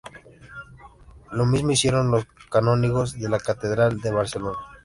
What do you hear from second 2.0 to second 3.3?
los canónigos de